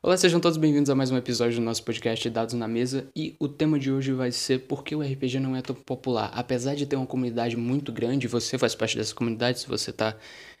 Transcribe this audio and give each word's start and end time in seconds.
Olá, 0.00 0.16
sejam 0.16 0.38
todos 0.38 0.56
bem-vindos 0.56 0.88
a 0.90 0.94
mais 0.94 1.10
um 1.10 1.16
episódio 1.16 1.56
do 1.56 1.64
nosso 1.64 1.82
podcast 1.82 2.30
Dados 2.30 2.54
na 2.54 2.68
Mesa 2.68 3.08
e 3.16 3.34
o 3.40 3.48
tema 3.48 3.80
de 3.80 3.90
hoje 3.90 4.12
vai 4.12 4.30
ser 4.30 4.60
por 4.60 4.84
que 4.84 4.94
o 4.94 5.02
RPG 5.02 5.40
não 5.40 5.56
é 5.56 5.60
tão 5.60 5.74
popular. 5.74 6.30
Apesar 6.34 6.76
de 6.76 6.86
ter 6.86 6.94
uma 6.94 7.04
comunidade 7.04 7.56
muito 7.56 7.90
grande, 7.90 8.28
você 8.28 8.56
faz 8.56 8.76
parte 8.76 8.96
dessa 8.96 9.12
comunidade 9.12 9.58
se 9.58 9.66
você 9.66 9.90
está 9.90 10.16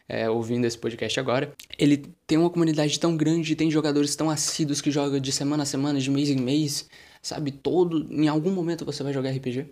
é, 0.08 0.28
ouvindo 0.28 0.64
esse 0.64 0.76
podcast 0.76 1.20
agora, 1.20 1.52
ele 1.78 1.98
tem 2.26 2.36
uma 2.36 2.50
comunidade 2.50 2.98
tão 2.98 3.16
grande, 3.16 3.54
tem 3.54 3.70
jogadores 3.70 4.16
tão 4.16 4.28
assíduos 4.28 4.80
que 4.80 4.90
jogam 4.90 5.20
de 5.20 5.30
semana 5.30 5.62
a 5.62 5.66
semana, 5.66 6.00
de 6.00 6.10
mês 6.10 6.30
em 6.30 6.40
mês, 6.40 6.88
sabe? 7.22 7.52
Todo, 7.52 8.12
em 8.12 8.26
algum 8.26 8.50
momento 8.50 8.84
você 8.84 9.04
vai 9.04 9.12
jogar 9.12 9.30
RPG, 9.30 9.68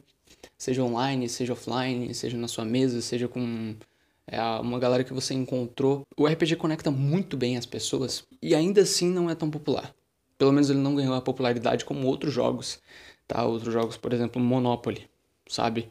seja 0.57 0.85
online, 0.85 1.29
seja 1.29 1.55
offline, 1.55 2.15
seja 2.15 2.39
na 2.39 2.47
sua 2.47 2.65
mesa, 2.65 3.01
seja 3.01 3.27
com 3.27 3.75
é 4.27 4.41
uma 4.61 4.79
galera 4.79 5.05
que 5.05 5.13
você 5.13 5.35
encontrou. 5.35 6.03
O 6.17 6.27
RPG 6.27 6.57
conecta 6.57 6.91
muito 6.91 7.37
bem 7.37 7.57
as 7.57 7.67
pessoas 7.67 8.25
e 8.43 8.55
ainda 8.55 8.83
assim 8.83 9.09
não 9.09 9.31
é 9.31 9.35
tão 9.35 9.51
popular. 9.51 9.95
Pelo 10.37 10.53
menos 10.53 10.69
ele 10.69 10.81
não 10.81 10.95
ganhou 10.95 11.15
a 11.15 11.21
popularidade 11.23 11.85
como 11.85 12.07
outros 12.07 12.33
jogos, 12.33 12.81
tá? 13.27 13.45
Outros 13.45 13.73
jogos, 13.73 13.97
por 13.97 14.13
exemplo, 14.13 14.43
Monopoly, 14.43 15.09
sabe? 15.49 15.91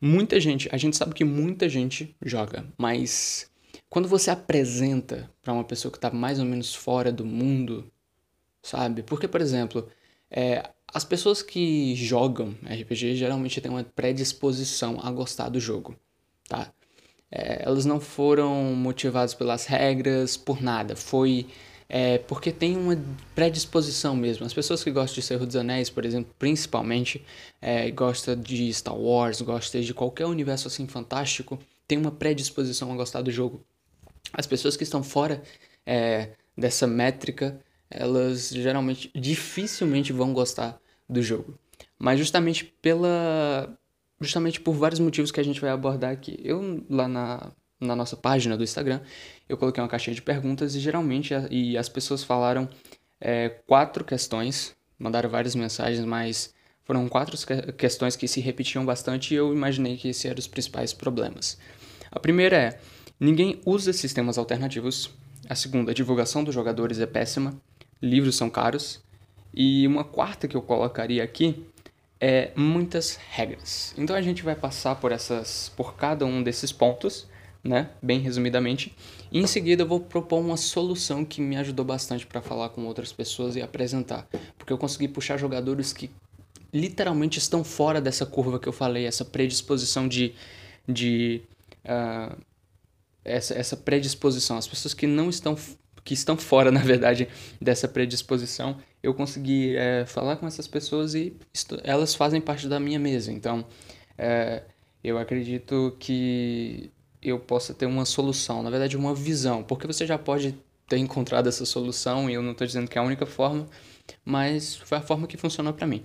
Muita 0.00 0.40
gente, 0.40 0.68
a 0.72 0.76
gente 0.76 0.96
sabe 0.96 1.14
que 1.14 1.24
muita 1.24 1.68
gente 1.68 2.14
joga, 2.24 2.66
mas 2.76 3.50
quando 3.88 4.08
você 4.08 4.30
apresenta 4.30 5.30
para 5.42 5.52
uma 5.52 5.64
pessoa 5.64 5.92
que 5.92 5.98
está 5.98 6.10
mais 6.10 6.38
ou 6.40 6.44
menos 6.44 6.74
fora 6.74 7.12
do 7.12 7.24
mundo, 7.24 7.90
sabe? 8.62 9.02
Porque, 9.02 9.28
por 9.28 9.40
exemplo, 9.40 9.88
é, 10.30 10.68
as 10.92 11.04
pessoas 11.04 11.42
que 11.42 11.94
jogam 11.94 12.56
RPG 12.64 13.14
geralmente 13.14 13.60
têm 13.60 13.70
uma 13.70 13.84
predisposição 13.84 14.98
a 15.02 15.10
gostar 15.10 15.48
do 15.48 15.60
jogo, 15.60 15.96
tá? 16.48 16.72
É, 17.36 17.64
elas 17.64 17.84
não 17.84 17.98
foram 17.98 18.62
motivadas 18.76 19.34
pelas 19.34 19.66
regras, 19.66 20.36
por 20.36 20.62
nada. 20.62 20.94
Foi 20.94 21.48
é, 21.88 22.18
porque 22.18 22.52
tem 22.52 22.76
uma 22.76 22.96
predisposição 23.34 24.14
mesmo. 24.14 24.46
As 24.46 24.54
pessoas 24.54 24.84
que 24.84 24.90
gostam 24.90 25.16
de 25.16 25.22
Senhor 25.22 25.44
dos 25.44 25.56
Anéis, 25.56 25.90
por 25.90 26.04
exemplo, 26.04 26.32
principalmente, 26.38 27.24
é, 27.60 27.90
gostam 27.90 28.36
de 28.36 28.72
Star 28.72 28.96
Wars, 28.96 29.40
gostam 29.40 29.80
de 29.80 29.92
qualquer 29.92 30.26
universo 30.26 30.68
assim 30.68 30.86
fantástico, 30.86 31.58
tem 31.88 31.98
uma 31.98 32.12
predisposição 32.12 32.92
a 32.92 32.96
gostar 32.96 33.20
do 33.20 33.32
jogo. 33.32 33.64
As 34.32 34.46
pessoas 34.46 34.76
que 34.76 34.84
estão 34.84 35.02
fora 35.02 35.42
é, 35.84 36.30
dessa 36.56 36.86
métrica, 36.86 37.60
elas 37.90 38.48
geralmente, 38.48 39.10
dificilmente 39.14 40.12
vão 40.12 40.32
gostar 40.32 40.80
do 41.08 41.20
jogo. 41.20 41.58
Mas 41.98 42.18
justamente 42.18 42.64
pela 42.64 43.76
justamente 44.24 44.60
por 44.60 44.72
vários 44.72 45.00
motivos 45.00 45.30
que 45.30 45.40
a 45.40 45.44
gente 45.44 45.60
vai 45.60 45.70
abordar 45.70 46.10
aqui. 46.10 46.38
Eu, 46.42 46.84
lá 46.90 47.06
na, 47.06 47.52
na 47.80 47.94
nossa 47.94 48.16
página 48.16 48.56
do 48.56 48.64
Instagram, 48.64 49.00
eu 49.48 49.56
coloquei 49.56 49.82
uma 49.82 49.88
caixinha 49.88 50.14
de 50.14 50.22
perguntas 50.22 50.74
e 50.74 50.80
geralmente 50.80 51.34
a, 51.34 51.46
e 51.50 51.76
as 51.76 51.88
pessoas 51.88 52.24
falaram 52.24 52.68
é, 53.20 53.48
quatro 53.66 54.04
questões, 54.04 54.74
mandaram 54.98 55.28
várias 55.30 55.54
mensagens, 55.54 56.04
mas 56.04 56.52
foram 56.84 57.08
quatro 57.08 57.36
questões 57.76 58.16
que 58.16 58.28
se 58.28 58.40
repetiam 58.40 58.84
bastante 58.84 59.32
e 59.32 59.36
eu 59.36 59.52
imaginei 59.52 59.96
que 59.96 60.08
esse 60.08 60.28
era 60.28 60.38
os 60.38 60.46
principais 60.46 60.92
problemas. 60.92 61.58
A 62.10 62.20
primeira 62.20 62.56
é: 62.56 62.78
ninguém 63.18 63.60
usa 63.64 63.92
sistemas 63.92 64.38
alternativos. 64.38 65.10
A 65.48 65.54
segunda, 65.54 65.90
a 65.90 65.94
divulgação 65.94 66.42
dos 66.42 66.54
jogadores 66.54 66.98
é 66.98 67.06
péssima, 67.06 67.54
livros 68.00 68.36
são 68.36 68.48
caros. 68.48 69.02
E 69.52 69.86
uma 69.86 70.02
quarta 70.02 70.48
que 70.48 70.56
eu 70.56 70.62
colocaria 70.62 71.22
aqui 71.22 71.64
é, 72.26 72.52
muitas 72.56 73.16
regras. 73.32 73.94
Então 73.98 74.16
a 74.16 74.22
gente 74.22 74.42
vai 74.42 74.54
passar 74.56 74.94
por 74.94 75.12
essas, 75.12 75.70
por 75.76 75.94
cada 75.94 76.24
um 76.24 76.42
desses 76.42 76.72
pontos, 76.72 77.26
né, 77.62 77.90
bem 78.00 78.18
resumidamente. 78.18 78.96
E 79.30 79.38
em 79.38 79.46
seguida 79.46 79.82
eu 79.82 79.86
vou 79.86 80.00
propor 80.00 80.38
uma 80.38 80.56
solução 80.56 81.22
que 81.22 81.42
me 81.42 81.54
ajudou 81.58 81.84
bastante 81.84 82.26
para 82.26 82.40
falar 82.40 82.70
com 82.70 82.86
outras 82.86 83.12
pessoas 83.12 83.56
e 83.56 83.60
apresentar, 83.60 84.26
porque 84.56 84.72
eu 84.72 84.78
consegui 84.78 85.06
puxar 85.06 85.36
jogadores 85.36 85.92
que 85.92 86.10
literalmente 86.72 87.38
estão 87.38 87.62
fora 87.62 88.00
dessa 88.00 88.24
curva 88.24 88.58
que 88.58 88.70
eu 88.70 88.72
falei, 88.72 89.04
essa 89.04 89.26
predisposição 89.26 90.08
de, 90.08 90.34
de 90.88 91.42
uh, 91.84 92.34
essa, 93.22 93.52
essa 93.52 93.76
predisposição, 93.76 94.56
as 94.56 94.66
pessoas 94.66 94.94
que 94.94 95.06
não 95.06 95.28
estão 95.28 95.54
que 96.04 96.14
estão 96.14 96.36
fora, 96.36 96.70
na 96.72 96.80
verdade, 96.80 97.28
dessa 97.60 97.88
predisposição, 97.88 98.76
eu 99.02 99.14
consegui 99.14 99.76
é, 99.76 100.04
falar 100.06 100.36
com 100.36 100.46
essas 100.46 100.68
pessoas 100.68 101.14
e 101.14 101.36
elas 101.82 102.14
fazem 102.14 102.40
parte 102.40 102.68
da 102.68 102.78
minha 102.78 102.98
mesa. 102.98 103.32
Então, 103.32 103.64
é, 104.16 104.62
eu 105.02 105.18
acredito 105.18 105.96
que 105.98 106.90
eu 107.22 107.38
possa 107.40 107.72
ter 107.72 107.86
uma 107.86 108.04
solução, 108.04 108.62
na 108.62 108.70
verdade, 108.70 108.96
uma 108.96 109.14
visão, 109.14 109.62
porque 109.62 109.86
você 109.86 110.06
já 110.06 110.18
pode 110.18 110.54
ter 110.86 110.98
encontrado 110.98 111.48
essa 111.48 111.64
solução 111.64 112.28
e 112.28 112.34
eu 112.34 112.42
não 112.42 112.52
estou 112.52 112.66
dizendo 112.66 112.88
que 112.88 112.98
é 112.98 113.00
a 113.00 113.04
única 113.04 113.24
forma, 113.24 113.66
mas 114.24 114.76
foi 114.76 114.98
a 114.98 115.00
forma 115.00 115.26
que 115.26 115.36
funcionou 115.36 115.72
para 115.72 115.86
mim. 115.86 116.04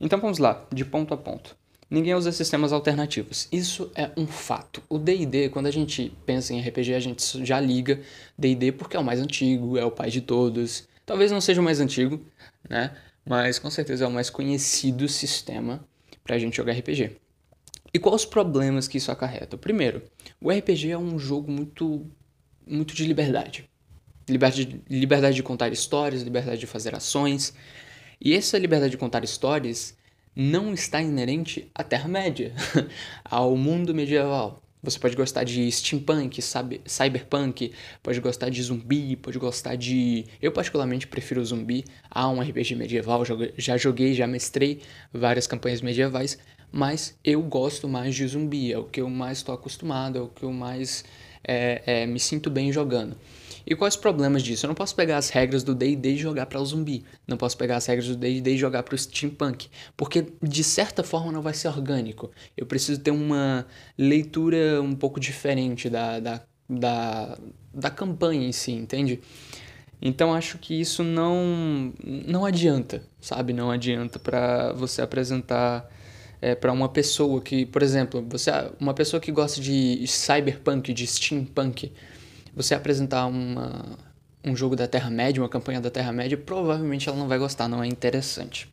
Então 0.00 0.20
vamos 0.20 0.38
lá, 0.38 0.66
de 0.72 0.84
ponto 0.84 1.12
a 1.12 1.16
ponto. 1.16 1.56
Ninguém 1.92 2.14
usa 2.14 2.32
sistemas 2.32 2.72
alternativos. 2.72 3.46
Isso 3.52 3.92
é 3.94 4.10
um 4.16 4.26
fato. 4.26 4.82
O 4.88 4.98
D&D, 4.98 5.50
quando 5.50 5.66
a 5.66 5.70
gente 5.70 6.10
pensa 6.24 6.54
em 6.54 6.60
RPG, 6.66 6.94
a 6.94 7.00
gente 7.00 7.44
já 7.44 7.60
liga 7.60 8.00
D&D 8.38 8.72
porque 8.72 8.96
é 8.96 8.98
o 8.98 9.04
mais 9.04 9.20
antigo, 9.20 9.76
é 9.76 9.84
o 9.84 9.90
pai 9.90 10.08
de 10.08 10.22
todos. 10.22 10.88
Talvez 11.04 11.30
não 11.30 11.38
seja 11.38 11.60
o 11.60 11.64
mais 11.64 11.80
antigo, 11.80 12.18
né? 12.66 12.96
Mas 13.26 13.58
com 13.58 13.68
certeza 13.68 14.06
é 14.06 14.08
o 14.08 14.10
mais 14.10 14.30
conhecido 14.30 15.06
sistema 15.06 15.86
para 16.24 16.34
a 16.36 16.38
gente 16.38 16.56
jogar 16.56 16.72
RPG. 16.72 17.10
E 17.92 17.98
quais 17.98 18.22
os 18.22 18.24
problemas 18.24 18.88
que 18.88 18.96
isso 18.96 19.12
acarreta? 19.12 19.58
Primeiro, 19.58 20.02
o 20.40 20.50
RPG 20.50 20.92
é 20.92 20.98
um 20.98 21.18
jogo 21.18 21.52
muito, 21.52 22.06
muito 22.66 22.94
de 22.94 23.04
liberdade. 23.04 23.68
Liberdade, 24.26 24.82
liberdade 24.88 25.36
de 25.36 25.42
contar 25.42 25.70
histórias, 25.70 26.22
liberdade 26.22 26.58
de 26.58 26.66
fazer 26.66 26.94
ações. 26.94 27.52
E 28.18 28.32
essa 28.32 28.56
liberdade 28.56 28.92
de 28.92 28.96
contar 28.96 29.22
histórias 29.22 29.94
não 30.34 30.72
está 30.72 31.00
inerente 31.00 31.70
à 31.74 31.82
Terra-média, 31.82 32.52
ao 33.24 33.56
mundo 33.56 33.94
medieval. 33.94 34.62
Você 34.84 34.98
pode 34.98 35.14
gostar 35.14 35.44
de 35.44 35.70
steampunk, 35.70 36.40
cyberpunk, 36.42 37.72
pode 38.02 38.20
gostar 38.20 38.48
de 38.48 38.60
zumbi, 38.60 39.14
pode 39.14 39.38
gostar 39.38 39.76
de. 39.76 40.24
Eu, 40.40 40.50
particularmente, 40.50 41.06
prefiro 41.06 41.44
zumbi 41.44 41.84
a 42.10 42.28
um 42.28 42.40
RPG 42.40 42.74
medieval. 42.74 43.22
Já 43.56 43.76
joguei, 43.76 44.12
já 44.12 44.26
mestrei 44.26 44.80
várias 45.12 45.46
campanhas 45.46 45.80
medievais, 45.80 46.36
mas 46.72 47.16
eu 47.22 47.42
gosto 47.42 47.88
mais 47.88 48.14
de 48.14 48.26
zumbi. 48.26 48.72
É 48.72 48.78
o 48.78 48.84
que 48.84 49.00
eu 49.00 49.10
mais 49.10 49.38
estou 49.38 49.54
acostumado, 49.54 50.18
é 50.18 50.22
o 50.22 50.28
que 50.28 50.42
eu 50.42 50.52
mais 50.52 51.04
é, 51.44 51.82
é, 51.84 52.06
me 52.06 52.18
sinto 52.18 52.48
bem 52.48 52.72
jogando. 52.72 53.16
E 53.64 53.76
quais 53.76 53.94
os 53.94 54.00
problemas 54.00 54.42
disso? 54.42 54.66
Eu 54.66 54.68
não 54.68 54.74
posso 54.74 54.94
pegar 54.94 55.18
as 55.18 55.28
regras 55.28 55.62
do 55.62 55.74
D&D 55.74 56.14
e 56.14 56.16
jogar 56.16 56.46
para 56.46 56.60
o 56.60 56.66
zumbi. 56.66 57.04
Não 57.28 57.36
posso 57.36 57.56
pegar 57.56 57.76
as 57.76 57.86
regras 57.86 58.08
do 58.08 58.16
D&D 58.16 58.54
e 58.54 58.58
jogar 58.58 58.82
para 58.82 58.94
o 58.94 58.98
steampunk, 58.98 59.68
porque 59.96 60.26
de 60.42 60.64
certa 60.64 61.04
forma 61.04 61.30
não 61.30 61.42
vai 61.42 61.54
ser 61.54 61.68
orgânico. 61.68 62.30
Eu 62.56 62.66
preciso 62.66 63.00
ter 63.00 63.12
uma 63.12 63.66
leitura 63.96 64.82
um 64.82 64.94
pouco 64.94 65.20
diferente 65.20 65.88
da, 65.88 66.18
da, 66.18 66.42
da, 66.68 67.38
da 67.72 67.90
campanha 67.90 68.46
em 68.46 68.52
si, 68.52 68.72
entende? 68.72 69.20
Então 70.00 70.34
acho 70.34 70.58
que 70.58 70.80
isso 70.80 71.04
não 71.04 71.92
não 72.04 72.44
adianta, 72.44 73.04
sabe? 73.20 73.52
Não 73.52 73.70
adianta 73.70 74.18
para 74.18 74.72
você 74.72 75.00
apresentar 75.00 75.88
é, 76.42 76.56
para 76.56 76.72
uma 76.72 76.88
pessoa 76.88 77.40
que, 77.40 77.64
por 77.64 77.82
exemplo, 77.82 78.26
você 78.28 78.50
uma 78.80 78.92
pessoa 78.92 79.20
que 79.20 79.30
gosta 79.30 79.60
de 79.60 80.04
cyberpunk, 80.08 80.92
de 80.92 81.06
steampunk, 81.06 81.92
você 82.52 82.74
apresentar 82.74 83.26
uma, 83.26 83.96
um 84.44 84.56
jogo 84.56 84.74
da 84.74 84.88
Terra-média, 84.88 85.40
uma 85.40 85.48
campanha 85.48 85.80
da 85.80 85.88
Terra-média, 85.88 86.36
provavelmente 86.36 87.08
ela 87.08 87.16
não 87.16 87.28
vai 87.28 87.38
gostar, 87.38 87.68
não 87.68 87.82
é 87.82 87.86
interessante. 87.86 88.68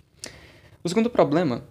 O 0.84 0.90
segundo 0.90 1.12
problema 1.12 1.64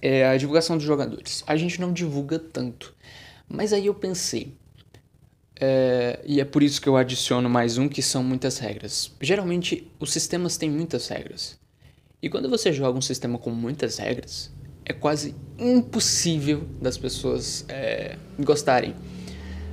é 0.00 0.26
a 0.26 0.36
divulgação 0.38 0.78
dos 0.78 0.86
jogadores. 0.86 1.44
A 1.46 1.54
gente 1.54 1.78
não 1.78 1.92
divulga 1.92 2.38
tanto. 2.38 2.94
Mas 3.46 3.74
aí 3.74 3.86
eu 3.86 3.94
pensei, 3.94 4.54
é, 5.60 6.20
e 6.24 6.40
é 6.40 6.44
por 6.44 6.62
isso 6.62 6.80
que 6.80 6.88
eu 6.88 6.96
adiciono 6.96 7.50
mais 7.50 7.76
um, 7.76 7.88
que 7.88 8.00
são 8.00 8.24
muitas 8.24 8.58
regras. 8.58 9.12
Geralmente, 9.20 9.86
os 9.98 10.12
sistemas 10.12 10.56
têm 10.56 10.70
muitas 10.70 11.08
regras. 11.08 11.58
E 12.22 12.30
quando 12.30 12.48
você 12.48 12.72
joga 12.72 12.96
um 12.96 13.02
sistema 13.02 13.38
com 13.38 13.50
muitas 13.50 13.98
regras, 13.98 14.50
é 14.90 14.92
quase 14.92 15.34
impossível 15.58 16.66
das 16.80 16.98
pessoas 16.98 17.64
é, 17.68 18.16
gostarem. 18.38 18.90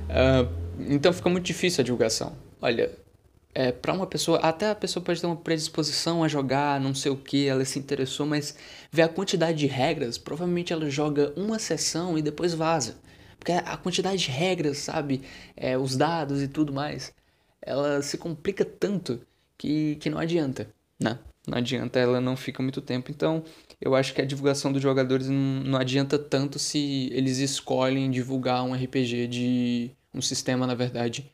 Uh, 0.08 0.48
então 0.88 1.12
fica 1.12 1.28
muito 1.28 1.44
difícil 1.44 1.82
a 1.82 1.84
divulgação. 1.84 2.36
Olha, 2.62 2.90
é, 3.54 3.72
para 3.72 3.92
uma 3.92 4.06
pessoa, 4.06 4.38
até 4.38 4.70
a 4.70 4.74
pessoa 4.74 5.04
pode 5.04 5.20
ter 5.20 5.26
uma 5.26 5.36
predisposição 5.36 6.22
a 6.22 6.28
jogar, 6.28 6.80
não 6.80 6.94
sei 6.94 7.10
o 7.10 7.16
que, 7.16 7.48
ela 7.48 7.64
se 7.64 7.78
interessou, 7.78 8.26
mas 8.26 8.54
vê 8.92 9.02
a 9.02 9.08
quantidade 9.08 9.58
de 9.58 9.66
regras, 9.66 10.16
provavelmente 10.16 10.72
ela 10.72 10.88
joga 10.88 11.32
uma 11.36 11.58
sessão 11.58 12.16
e 12.16 12.22
depois 12.22 12.54
vaza. 12.54 12.96
Porque 13.38 13.52
a 13.52 13.76
quantidade 13.76 14.22
de 14.22 14.30
regras, 14.30 14.78
sabe, 14.78 15.22
é, 15.56 15.76
os 15.76 15.96
dados 15.96 16.42
e 16.42 16.48
tudo 16.48 16.72
mais, 16.72 17.12
ela 17.60 18.02
se 18.02 18.16
complica 18.18 18.64
tanto 18.64 19.20
que, 19.56 19.96
que 19.96 20.10
não 20.10 20.18
adianta, 20.18 20.68
né? 21.00 21.18
Não 21.48 21.56
adianta, 21.56 21.98
ela 21.98 22.20
não 22.20 22.36
fica 22.36 22.62
muito 22.62 22.82
tempo. 22.82 23.10
Então, 23.10 23.42
eu 23.80 23.94
acho 23.94 24.12
que 24.12 24.20
a 24.20 24.24
divulgação 24.24 24.70
dos 24.70 24.82
jogadores 24.82 25.28
não, 25.28 25.62
não 25.64 25.78
adianta 25.78 26.18
tanto 26.18 26.58
se 26.58 27.08
eles 27.12 27.38
escolhem 27.38 28.10
divulgar 28.10 28.62
um 28.64 28.74
RPG 28.74 29.26
de 29.28 29.90
um 30.12 30.20
sistema, 30.20 30.66
na 30.66 30.74
verdade, 30.74 31.30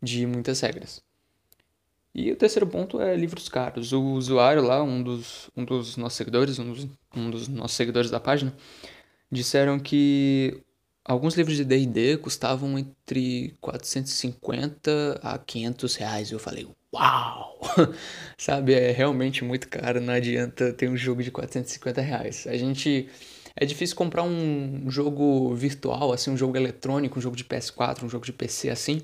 de 0.00 0.24
muitas 0.24 0.60
regras. 0.60 1.02
E 2.14 2.30
o 2.30 2.36
terceiro 2.36 2.66
ponto 2.66 3.00
é 3.00 3.16
livros 3.16 3.48
caros. 3.48 3.92
O 3.92 4.02
usuário 4.12 4.62
lá, 4.62 4.82
um 4.82 5.02
dos, 5.02 5.50
um 5.56 5.64
dos 5.64 5.96
nossos 5.96 6.16
seguidores, 6.16 6.58
um 6.58 6.72
dos, 6.72 6.88
um 7.14 7.28
dos 7.30 7.48
nossos 7.48 7.76
seguidores 7.76 8.10
da 8.10 8.20
página, 8.20 8.54
disseram 9.30 9.78
que 9.78 10.62
alguns 11.04 11.34
livros 11.34 11.56
de 11.56 11.64
D&D 11.64 12.18
custavam 12.18 12.78
entre 12.78 13.54
450 13.60 15.20
a 15.22 15.38
500 15.38 15.96
reais. 15.96 16.30
Eu 16.30 16.38
falei, 16.38 16.66
uau! 16.96 17.60
Sabe, 18.36 18.74
é 18.74 18.90
realmente 18.90 19.44
muito 19.44 19.68
caro, 19.68 20.00
não 20.00 20.14
adianta 20.14 20.72
ter 20.72 20.88
um 20.88 20.96
jogo 20.96 21.22
de 21.22 21.30
450 21.30 22.00
reais. 22.00 22.46
A 22.46 22.56
gente... 22.56 23.08
É 23.58 23.64
difícil 23.64 23.96
comprar 23.96 24.22
um 24.22 24.90
jogo 24.90 25.54
virtual, 25.54 26.12
assim, 26.12 26.30
um 26.30 26.36
jogo 26.36 26.58
eletrônico, 26.58 27.18
um 27.18 27.22
jogo 27.22 27.34
de 27.34 27.44
PS4, 27.44 28.02
um 28.02 28.08
jogo 28.08 28.26
de 28.26 28.32
PC 28.32 28.68
assim. 28.68 29.00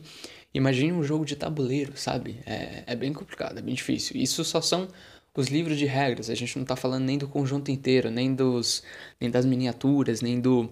Imagine 0.52 0.92
um 0.92 1.02
jogo 1.02 1.24
de 1.24 1.36
tabuleiro, 1.36 1.96
sabe? 1.96 2.38
É, 2.44 2.82
é 2.86 2.94
bem 2.94 3.14
complicado, 3.14 3.58
é 3.58 3.62
bem 3.62 3.74
difícil. 3.74 4.14
Isso 4.14 4.44
só 4.44 4.60
são 4.60 4.88
os 5.34 5.48
livros 5.48 5.78
de 5.78 5.86
regras. 5.86 6.28
A 6.28 6.34
gente 6.34 6.58
não 6.58 6.66
tá 6.66 6.76
falando 6.76 7.04
nem 7.04 7.16
do 7.16 7.26
conjunto 7.26 7.70
inteiro, 7.70 8.10
nem 8.10 8.34
dos 8.34 8.82
nem 9.18 9.30
das 9.30 9.46
miniaturas, 9.46 10.20
nem 10.20 10.38
do 10.38 10.70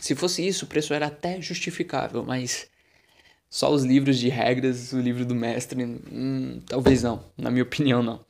se 0.00 0.14
fosse 0.14 0.46
isso, 0.46 0.64
o 0.64 0.68
preço 0.68 0.94
era 0.94 1.06
até 1.06 1.40
justificável, 1.40 2.24
mas 2.24 2.68
só 3.52 3.70
os 3.70 3.84
livros 3.84 4.18
de 4.18 4.30
regras, 4.30 4.94
o 4.94 4.98
livro 4.98 5.26
do 5.26 5.34
mestre, 5.34 5.84
hum, 5.84 6.58
talvez 6.66 7.02
não, 7.02 7.22
na 7.36 7.50
minha 7.50 7.62
opinião 7.64 8.02
não. 8.02 8.24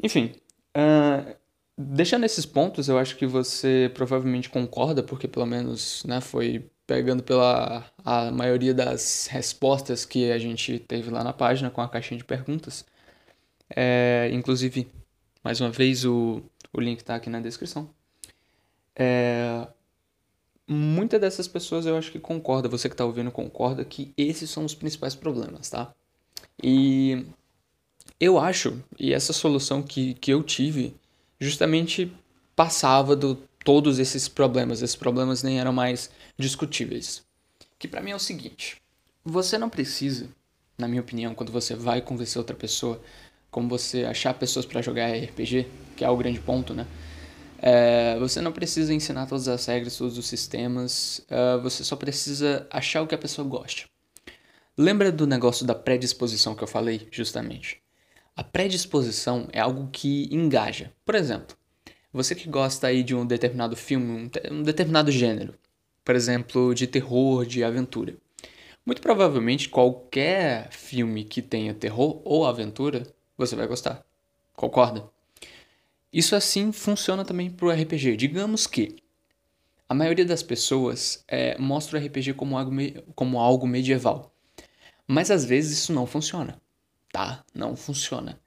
Enfim, 0.00 0.34
uh, 0.76 1.34
deixando 1.76 2.24
esses 2.24 2.46
pontos, 2.46 2.88
eu 2.88 2.96
acho 2.96 3.16
que 3.16 3.26
você 3.26 3.90
provavelmente 3.92 4.48
concorda, 4.50 5.02
porque 5.02 5.26
pelo 5.26 5.46
menos 5.46 6.04
né, 6.04 6.20
foi 6.20 6.70
pegando 6.86 7.24
pela 7.24 7.84
a 8.04 8.30
maioria 8.30 8.72
das 8.72 9.26
respostas 9.26 10.04
que 10.04 10.30
a 10.30 10.38
gente 10.38 10.78
teve 10.78 11.10
lá 11.10 11.24
na 11.24 11.32
página 11.32 11.68
com 11.68 11.80
a 11.80 11.88
caixinha 11.88 12.18
de 12.18 12.24
perguntas. 12.24 12.86
É, 13.68 14.30
inclusive, 14.32 14.88
mais 15.42 15.60
uma 15.60 15.70
vez, 15.70 16.04
o, 16.04 16.40
o 16.72 16.80
link 16.80 17.00
está 17.00 17.16
aqui 17.16 17.28
na 17.28 17.40
descrição. 17.40 17.90
É, 18.94 19.66
muitas 20.68 21.20
dessas 21.20 21.48
pessoas 21.48 21.86
eu 21.86 21.96
acho 21.96 22.12
que 22.12 22.18
concorda, 22.18 22.68
você 22.68 22.88
que 22.88 22.94
está 22.94 23.04
ouvindo 23.04 23.30
concorda 23.30 23.84
que 23.84 24.12
esses 24.16 24.50
são 24.50 24.64
os 24.64 24.74
principais 24.74 25.14
problemas, 25.14 25.70
tá? 25.70 25.92
E 26.62 27.24
eu 28.20 28.38
acho, 28.38 28.82
e 28.98 29.12
essa 29.12 29.32
solução 29.32 29.82
que, 29.82 30.14
que 30.14 30.32
eu 30.32 30.42
tive, 30.42 30.94
justamente 31.40 32.12
passava 32.54 33.16
do 33.16 33.36
todos 33.64 33.98
esses 33.98 34.28
problemas. 34.28 34.82
Esses 34.82 34.96
problemas 34.96 35.42
nem 35.42 35.60
eram 35.60 35.72
mais 35.72 36.10
discutíveis. 36.38 37.22
Que 37.78 37.86
para 37.86 38.00
mim 38.00 38.12
é 38.12 38.16
o 38.16 38.18
seguinte: 38.18 38.76
você 39.24 39.58
não 39.58 39.68
precisa, 39.68 40.28
na 40.78 40.88
minha 40.88 41.02
opinião, 41.02 41.34
quando 41.34 41.52
você 41.52 41.74
vai 41.74 42.00
convencer 42.00 42.38
outra 42.38 42.56
pessoa, 42.56 43.00
como 43.50 43.68
você 43.68 44.04
achar 44.04 44.34
pessoas 44.34 44.66
para 44.66 44.82
jogar 44.82 45.12
RPG, 45.12 45.66
que 45.96 46.04
é 46.04 46.10
o 46.10 46.16
grande 46.16 46.40
ponto, 46.40 46.74
né? 46.74 46.86
É, 47.60 48.16
você 48.18 48.40
não 48.40 48.52
precisa 48.52 48.94
ensinar 48.94 49.26
todas 49.26 49.48
as 49.48 49.66
regras, 49.66 49.96
todos 49.96 50.16
os 50.16 50.26
sistemas, 50.26 51.26
uh, 51.30 51.60
você 51.60 51.82
só 51.82 51.96
precisa 51.96 52.66
achar 52.70 53.02
o 53.02 53.06
que 53.06 53.14
a 53.14 53.18
pessoa 53.18 53.46
gosta. 53.46 53.82
Lembra 54.76 55.10
do 55.10 55.26
negócio 55.26 55.66
da 55.66 55.74
predisposição 55.74 56.54
que 56.54 56.62
eu 56.62 56.68
falei, 56.68 57.08
justamente? 57.10 57.82
A 58.36 58.44
predisposição 58.44 59.48
é 59.52 59.58
algo 59.58 59.88
que 59.90 60.28
engaja. 60.32 60.92
Por 61.04 61.16
exemplo, 61.16 61.56
você 62.12 62.36
que 62.36 62.48
gosta 62.48 62.86
aí 62.86 63.02
de 63.02 63.12
um 63.12 63.26
determinado 63.26 63.74
filme, 63.74 64.30
um, 64.50 64.54
um 64.54 64.62
determinado 64.62 65.10
gênero, 65.10 65.54
por 66.04 66.14
exemplo, 66.14 66.72
de 66.72 66.86
terror, 66.86 67.44
de 67.44 67.64
aventura. 67.64 68.16
Muito 68.86 69.02
provavelmente 69.02 69.68
qualquer 69.68 70.70
filme 70.70 71.24
que 71.24 71.42
tenha 71.42 71.74
terror 71.74 72.22
ou 72.24 72.46
aventura, 72.46 73.02
você 73.36 73.56
vai 73.56 73.66
gostar. 73.66 74.04
Concorda? 74.54 75.10
Isso 76.12 76.34
assim 76.34 76.72
funciona 76.72 77.24
também 77.24 77.50
para 77.50 77.66
o 77.66 77.70
RPG. 77.70 78.16
Digamos 78.16 78.66
que 78.66 78.96
a 79.88 79.94
maioria 79.94 80.24
das 80.24 80.42
pessoas 80.42 81.24
é, 81.28 81.56
mostra 81.58 81.98
o 81.98 82.02
RPG 82.02 82.34
como 82.34 82.56
algo, 82.56 82.72
como 83.14 83.38
algo 83.40 83.66
medieval. 83.66 84.32
Mas 85.06 85.30
às 85.30 85.44
vezes 85.44 85.78
isso 85.78 85.92
não 85.92 86.06
funciona. 86.06 86.60
Tá? 87.12 87.44
Não 87.54 87.74
funciona. 87.74 88.38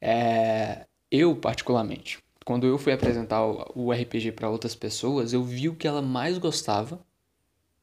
É, 0.00 0.86
eu, 1.10 1.36
particularmente, 1.36 2.18
quando 2.44 2.66
eu 2.66 2.78
fui 2.78 2.92
apresentar 2.92 3.44
o 3.44 3.92
RPG 3.92 4.32
para 4.32 4.50
outras 4.50 4.74
pessoas, 4.74 5.32
eu 5.32 5.44
vi 5.44 5.68
o 5.68 5.76
que 5.76 5.86
ela 5.86 6.02
mais 6.02 6.38
gostava, 6.38 7.00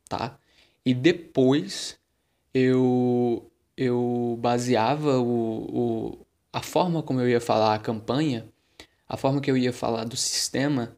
tá? 0.08 0.38
E 0.86 0.94
depois 0.94 1.98
eu 2.54 3.50
eu 3.78 4.38
baseava 4.42 5.20
o, 5.20 6.18
o, 6.18 6.26
a 6.52 6.62
forma 6.62 7.02
como 7.02 7.22
eu 7.22 7.30
ia 7.30 7.40
falar 7.40 7.76
a 7.76 7.80
campanha 7.80 8.46
a 9.10 9.18
forma 9.18 9.42
que 9.42 9.50
eu 9.50 9.58
ia 9.58 9.74
falar 9.74 10.06
do 10.06 10.16
sistema 10.16 10.96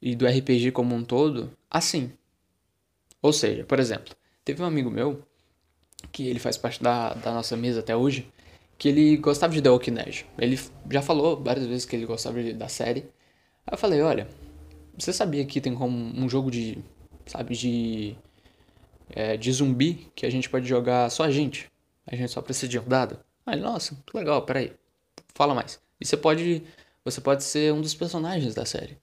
e 0.00 0.14
do 0.14 0.26
RPG 0.26 0.70
como 0.70 0.94
um 0.94 1.04
todo, 1.04 1.50
assim. 1.68 2.12
Ou 3.20 3.32
seja, 3.32 3.64
por 3.64 3.80
exemplo, 3.80 4.14
teve 4.44 4.62
um 4.62 4.66
amigo 4.66 4.90
meu, 4.90 5.26
que 6.12 6.28
ele 6.28 6.38
faz 6.38 6.56
parte 6.56 6.82
da, 6.82 7.14
da 7.14 7.32
nossa 7.32 7.56
mesa 7.56 7.80
até 7.80 7.96
hoje, 7.96 8.30
que 8.78 8.88
ele 8.88 9.16
gostava 9.16 9.52
de 9.52 9.60
The 9.60 9.70
Walking 9.70 9.94
Dead. 9.94 10.24
Ele 10.38 10.58
já 10.90 11.02
falou 11.02 11.40
várias 11.40 11.66
vezes 11.66 11.84
que 11.84 11.96
ele 11.96 12.06
gostava 12.06 12.42
de, 12.42 12.52
da 12.52 12.68
série. 12.68 13.00
Aí 13.66 13.72
eu 13.74 13.78
falei, 13.78 14.00
olha, 14.02 14.28
você 14.96 15.12
sabia 15.12 15.44
que 15.44 15.60
tem 15.60 15.74
como 15.74 15.96
um 15.96 16.28
jogo 16.28 16.50
de, 16.50 16.78
sabe, 17.26 17.56
de, 17.56 18.16
é, 19.10 19.36
de 19.36 19.52
zumbi 19.52 20.10
que 20.14 20.26
a 20.26 20.30
gente 20.30 20.48
pode 20.48 20.66
jogar 20.66 21.10
só 21.10 21.24
a 21.24 21.30
gente? 21.30 21.70
A 22.06 22.16
gente 22.16 22.30
só 22.30 22.42
precisa 22.42 22.68
de 22.68 22.78
um 22.78 22.84
dado? 22.84 23.18
Aí, 23.46 23.60
nossa, 23.60 23.96
que 24.06 24.16
legal, 24.16 24.42
peraí, 24.42 24.72
fala 25.34 25.54
mais. 25.54 25.80
E 26.00 26.06
você 26.06 26.16
pode 26.16 26.64
você 27.04 27.20
pode 27.20 27.44
ser 27.44 27.72
um 27.72 27.80
dos 27.80 27.94
personagens 27.94 28.54
da 28.54 28.64
série. 28.64 28.98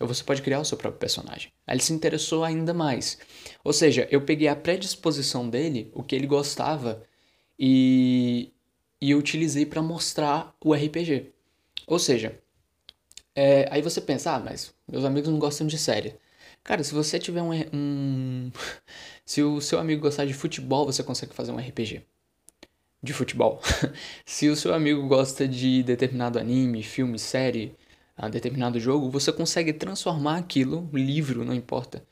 Ou 0.00 0.08
você 0.08 0.24
pode 0.24 0.42
criar 0.42 0.60
o 0.60 0.64
seu 0.64 0.76
próprio 0.76 0.98
personagem. 0.98 1.52
Aí 1.66 1.76
ele 1.76 1.82
se 1.82 1.92
interessou 1.92 2.42
ainda 2.42 2.74
mais. 2.74 3.18
Ou 3.62 3.72
seja, 3.72 4.08
eu 4.10 4.22
peguei 4.22 4.48
a 4.48 4.56
predisposição 4.56 5.48
dele, 5.48 5.90
o 5.94 6.02
que 6.02 6.16
ele 6.16 6.26
gostava, 6.26 7.02
e, 7.58 8.52
e 9.00 9.14
utilizei 9.14 9.64
para 9.64 9.80
mostrar 9.82 10.54
o 10.62 10.74
RPG. 10.74 11.32
Ou 11.86 11.98
seja, 11.98 12.40
é, 13.34 13.68
aí 13.70 13.82
você 13.82 14.00
pensa, 14.00 14.32
ah, 14.32 14.40
mas 14.40 14.74
meus 14.88 15.04
amigos 15.04 15.30
não 15.30 15.38
gostam 15.38 15.66
de 15.66 15.78
série. 15.78 16.16
Cara, 16.64 16.82
se 16.82 16.94
você 16.94 17.18
tiver 17.18 17.42
um, 17.42 17.52
um. 17.72 18.50
Se 19.26 19.42
o 19.42 19.60
seu 19.60 19.78
amigo 19.78 20.02
gostar 20.02 20.26
de 20.26 20.34
futebol, 20.34 20.84
você 20.84 21.02
consegue 21.02 21.34
fazer 21.34 21.50
um 21.50 21.56
RPG 21.56 22.04
de 23.04 23.12
futebol. 23.12 23.60
Se 24.24 24.48
o 24.48 24.56
seu 24.56 24.74
amigo 24.74 25.06
gosta 25.06 25.46
de 25.46 25.82
determinado 25.82 26.38
anime, 26.38 26.82
filme, 26.82 27.18
série, 27.18 27.76
a 28.16 28.28
determinado 28.28 28.80
jogo, 28.80 29.10
você 29.10 29.32
consegue 29.32 29.72
transformar 29.72 30.38
aquilo, 30.38 30.88
livro, 30.92 31.44
não 31.44 31.54
importa. 31.54 32.04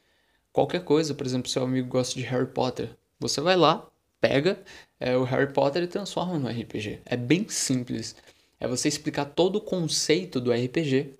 Qualquer 0.52 0.84
coisa, 0.84 1.14
por 1.14 1.26
exemplo, 1.26 1.50
seu 1.50 1.62
amigo 1.64 1.88
gosta 1.88 2.14
de 2.14 2.26
Harry 2.26 2.46
Potter, 2.46 2.90
você 3.18 3.40
vai 3.40 3.56
lá, 3.56 3.88
pega 4.20 4.62
é, 5.00 5.16
o 5.16 5.24
Harry 5.24 5.52
Potter 5.52 5.82
e 5.82 5.86
transforma 5.86 6.38
no 6.38 6.48
RPG. 6.48 7.00
É 7.06 7.16
bem 7.16 7.48
simples. 7.48 8.14
É 8.60 8.68
você 8.68 8.88
explicar 8.88 9.24
todo 9.24 9.56
o 9.56 9.60
conceito 9.60 10.40
do 10.40 10.52
RPG 10.52 11.14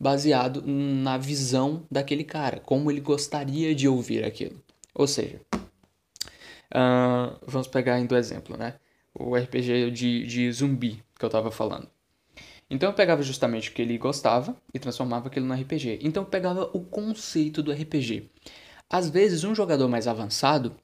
baseado 0.00 0.62
na 0.64 1.18
visão 1.18 1.84
daquele 1.90 2.24
cara, 2.24 2.60
como 2.60 2.90
ele 2.90 3.00
gostaria 3.00 3.74
de 3.74 3.88
ouvir 3.88 4.24
aquilo. 4.24 4.62
Ou 4.94 5.06
seja, 5.06 5.40
uh, 6.74 7.36
vamos 7.46 7.66
pegar 7.68 7.94
ainda 7.94 8.14
o 8.14 8.18
exemplo, 8.18 8.56
né? 8.56 8.74
O 9.18 9.36
RPG 9.36 9.90
de, 9.90 10.26
de 10.26 10.52
zumbi 10.52 11.02
que 11.18 11.24
eu 11.24 11.30
tava 11.30 11.50
falando. 11.50 11.88
Então 12.70 12.90
eu 12.90 12.94
pegava 12.94 13.22
justamente 13.22 13.70
o 13.70 13.72
que 13.72 13.80
ele 13.80 13.96
gostava 13.96 14.54
e 14.72 14.78
transformava 14.78 15.28
aquilo 15.28 15.46
no 15.46 15.54
RPG. 15.54 16.00
Então 16.02 16.22
eu 16.22 16.28
pegava 16.28 16.70
o 16.72 16.80
conceito 16.80 17.62
do 17.62 17.72
RPG. 17.72 18.30
Às 18.90 19.08
vezes, 19.10 19.44
um 19.44 19.54
jogador 19.54 19.88
mais 19.88 20.06
avançado, 20.06 20.74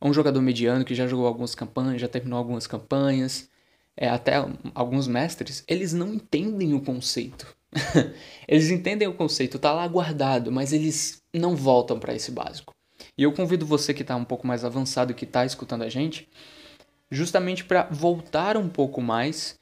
um 0.00 0.12
jogador 0.12 0.40
mediano 0.40 0.84
que 0.84 0.94
já 0.94 1.06
jogou 1.06 1.26
algumas 1.26 1.54
campanhas, 1.54 2.00
já 2.00 2.08
terminou 2.08 2.38
algumas 2.38 2.66
campanhas, 2.66 3.48
é, 3.96 4.08
até 4.08 4.34
alguns 4.74 5.06
mestres, 5.06 5.62
eles 5.68 5.92
não 5.92 6.14
entendem 6.14 6.74
o 6.74 6.80
conceito. 6.80 7.46
eles 8.48 8.70
entendem 8.70 9.08
o 9.08 9.14
conceito, 9.14 9.58
tá 9.58 9.72
lá 9.72 9.86
guardado, 9.86 10.50
mas 10.50 10.72
eles 10.72 11.22
não 11.32 11.54
voltam 11.54 11.98
para 11.98 12.14
esse 12.14 12.30
básico. 12.30 12.74
E 13.16 13.22
eu 13.22 13.32
convido 13.32 13.66
você 13.66 13.92
que 13.92 14.02
está 14.02 14.16
um 14.16 14.24
pouco 14.24 14.46
mais 14.46 14.64
avançado, 14.64 15.14
que 15.14 15.24
está 15.24 15.44
escutando 15.44 15.82
a 15.82 15.88
gente, 15.88 16.28
justamente 17.12 17.62
para 17.62 17.82
voltar 17.90 18.56
um 18.56 18.70
pouco 18.70 19.02
mais 19.02 19.60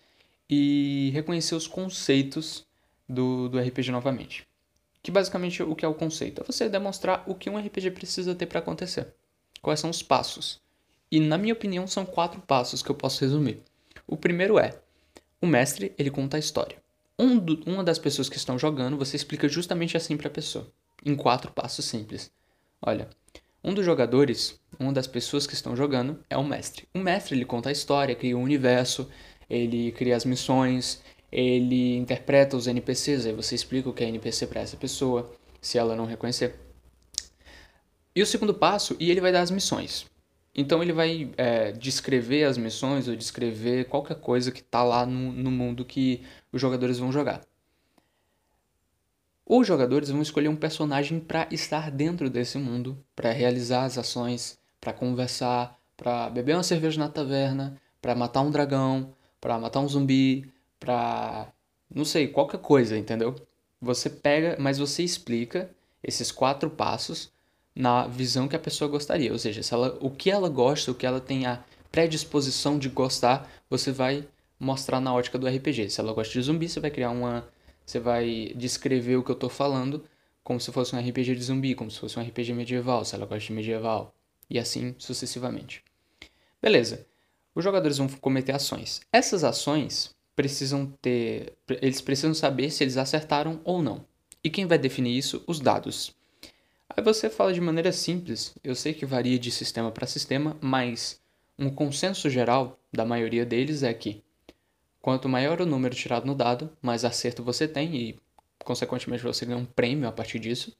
e 0.49 1.11
reconhecer 1.13 1.57
os 1.57 1.67
conceitos 1.67 2.65
do, 3.09 3.49
do 3.49 3.59
RPG 3.59 3.91
novamente. 3.91 4.47
Que 5.03 5.11
basicamente 5.11 5.61
o 5.61 5.75
que 5.75 5.85
é 5.85 5.89
o 5.89 5.95
conceito? 5.95 6.43
É 6.43 6.45
você 6.45 6.69
demonstrar 6.69 7.25
o 7.27 7.35
que 7.35 7.51
um 7.51 7.59
RPG 7.59 7.91
precisa 7.91 8.37
ter 8.37 8.47
para 8.47 8.61
acontecer. 8.61 9.09
Quais 9.61 9.81
são 9.81 9.91
os 9.91 10.01
passos? 10.01 10.61
E 11.11 11.19
na 11.19 11.37
minha 11.37 11.53
opinião 11.53 11.89
são 11.89 12.07
quatro 12.07 12.41
passos 12.41 12.83
que 12.83 12.91
eu 12.91 12.95
posso 12.95 13.21
resumir. 13.21 13.61
O 14.07 14.17
primeiro 14.17 14.57
é: 14.57 14.79
o 15.43 15.47
mestre 15.47 15.93
ele 15.99 16.11
conta 16.11 16.37
a 16.37 16.41
história. 16.41 16.77
Um 17.19 17.37
do, 17.37 17.63
uma 17.69 17.83
das 17.83 17.99
pessoas 17.99 18.29
que 18.29 18.37
estão 18.37 18.59
jogando, 18.59 18.97
você 18.97 19.17
explica 19.17 19.49
justamente 19.49 19.97
assim 19.97 20.17
para 20.17 20.29
a 20.29 20.31
pessoa, 20.31 20.71
em 21.05 21.17
quatro 21.17 21.51
passos 21.51 21.85
simples. 21.85 22.31
Olha, 22.81 23.11
Um 23.63 23.75
dos 23.75 23.85
jogadores, 23.85 24.59
uma 24.79 24.93
das 24.93 25.07
pessoas 25.07 25.47
que 25.47 25.53
estão 25.53 25.77
jogando, 25.77 26.19
é 26.31 26.37
o 26.37 26.45
mestre. 26.45 26.89
O 26.95 26.99
mestre 26.99 27.37
ele 27.37 27.45
conta 27.45 27.69
a 27.69 27.73
história, 27.73 28.15
cria 28.15 28.37
o 28.37 28.41
um 28.41 28.43
universo, 28.43 29.09
ele 29.49 29.93
cria 29.93 30.17
as 30.17 30.25
missões, 30.25 31.03
ele 31.31 31.97
interpreta 31.97 32.57
os 32.57 32.67
NPCs, 32.67 33.27
aí 33.27 33.33
você 33.33 33.55
explica 33.55 33.89
o 33.89 33.93
que 33.93 34.03
é 34.03 34.09
NPC 34.09 34.47
para 34.47 34.63
essa 34.63 34.77
pessoa, 34.77 35.31
se 35.61 35.77
ela 35.77 35.95
não 35.95 36.07
reconhecer. 36.07 36.55
E 38.17 38.23
o 38.23 38.27
segundo 38.27 38.55
passo, 38.55 38.97
e 38.99 39.11
ele 39.11 39.21
vai 39.21 39.31
dar 39.31 39.43
as 39.43 39.51
missões. 39.51 40.07
Então 40.55 40.83
ele 40.83 40.93
vai 40.93 41.31
é, 41.37 41.71
descrever 41.73 42.45
as 42.45 42.59
missões 42.59 43.07
ou 43.07 43.15
descrever 43.15 43.85
qualquer 43.85 44.17
coisa 44.17 44.51
que 44.51 44.61
está 44.61 44.83
lá 44.83 45.07
no, 45.07 45.33
no 45.33 45.51
mundo 45.51 45.85
que 45.85 46.23
os 46.51 46.61
jogadores 46.61 46.99
vão 46.99 47.13
jogar. 47.13 47.43
Os 49.53 49.67
jogadores 49.67 50.09
vão 50.11 50.23
escolher 50.23 50.47
um 50.47 50.55
personagem 50.55 51.19
para 51.19 51.49
estar 51.51 51.91
dentro 51.91 52.31
desse 52.31 52.57
mundo, 52.57 52.97
para 53.17 53.33
realizar 53.33 53.83
as 53.83 53.99
ações, 53.99 54.57
para 54.81 54.93
conversar, 54.93 55.77
para 55.97 56.31
beber 56.31 56.55
uma 56.55 56.63
cerveja 56.63 57.01
na 57.01 57.09
taverna, 57.09 57.77
para 58.01 58.15
matar 58.15 58.43
um 58.43 58.51
dragão, 58.53 59.13
para 59.41 59.59
matar 59.59 59.81
um 59.81 59.89
zumbi, 59.89 60.49
para 60.79 61.49
não 61.93 62.05
sei, 62.05 62.29
qualquer 62.29 62.61
coisa, 62.61 62.97
entendeu? 62.97 63.35
Você 63.83 64.09
pega, 64.09 64.57
mas 64.57 64.79
você 64.79 65.03
explica 65.03 65.69
esses 66.01 66.31
quatro 66.31 66.71
passos 66.71 67.33
na 67.75 68.07
visão 68.07 68.47
que 68.47 68.55
a 68.55 68.61
pessoa 68.61 68.89
gostaria, 68.89 69.33
ou 69.33 69.39
seja, 69.41 69.65
se 69.65 69.75
ela, 69.75 69.99
o 70.01 70.11
que 70.11 70.31
ela 70.31 70.49
gosta, 70.49 70.93
o 70.93 70.95
que 70.95 71.05
ela 71.05 71.21
tem 71.21 71.47
a 71.47 71.61
predisposição 71.91 72.79
de 72.79 72.89
gostar, 72.89 73.51
você 73.69 73.91
vai 73.91 74.29
mostrar 74.61 75.01
na 75.01 75.13
ótica 75.13 75.37
do 75.37 75.49
RPG. 75.49 75.91
Se 75.91 76.01
ela 76.01 76.13
gosta 76.13 76.33
de 76.33 76.41
zumbi, 76.41 76.69
você 76.69 76.79
vai 76.79 76.93
criar 76.93 77.11
uma 77.11 77.49
você 77.91 77.99
vai 77.99 78.53
descrever 78.55 79.17
o 79.17 79.23
que 79.25 79.31
eu 79.31 79.35
estou 79.35 79.51
falando 79.51 80.05
como 80.45 80.61
se 80.61 80.71
fosse 80.73 80.95
um 80.95 80.99
RPG 80.99 81.35
de 81.35 81.43
zumbi, 81.43 81.75
como 81.75 81.91
se 81.91 81.99
fosse 81.99 82.19
um 82.19 82.23
RPG 82.23 82.55
medieval, 82.55 83.05
se 83.05 83.15
ela 83.15 83.27
gosta 83.27 83.47
de 83.47 83.53
medieval, 83.53 84.15
e 84.49 84.59
assim 84.59 84.95
sucessivamente. 84.99 85.83
Beleza. 86.63 87.07
Os 87.55 87.65
jogadores 87.65 87.99
vão 87.99 88.09
cometer 88.09 88.53
ações. 88.53 89.01
Essas 89.13 89.45
ações 89.45 90.15
precisam 90.37 90.87
ter, 91.03 91.53
eles 91.83 92.01
precisam 92.01 92.33
saber 92.33 92.71
se 92.71 92.85
eles 92.85 92.97
acertaram 92.97 93.61
ou 93.65 93.83
não. 93.83 94.05
E 94.43 94.49
quem 94.49 94.67
vai 94.67 94.79
definir 94.79 95.17
isso? 95.17 95.43
Os 95.47 95.61
dados. 95.61 96.15
Aí 96.89 97.03
você 97.03 97.29
fala 97.29 97.53
de 97.53 97.61
maneira 97.61 97.93
simples. 97.93 98.55
Eu 98.63 98.75
sei 98.75 98.95
que 98.95 99.05
varia 99.05 99.39
de 99.39 99.51
sistema 99.51 99.91
para 99.91 100.07
sistema, 100.07 100.57
mas 100.61 101.21
um 101.59 101.69
consenso 101.69 102.31
geral 102.31 102.79
da 102.93 103.05
maioria 103.05 103.45
deles 103.45 103.83
é 103.83 103.93
que 103.93 104.23
Quanto 105.01 105.29
maior 105.29 105.61
o 105.61 105.67
número 105.67 105.95
tirado 105.95 106.27
no 106.27 106.35
dado, 106.35 106.71
mais 106.83 107.05
acerto 107.05 107.43
você 107.43 107.67
tem 107.67 107.97
e, 107.97 108.21
consequentemente, 108.65 109.23
você 109.23 109.47
ganha 109.47 109.59
um 109.59 109.65
prêmio 109.65 110.09
a 110.09 110.13
partir 110.13 110.39
disso. 110.39 110.77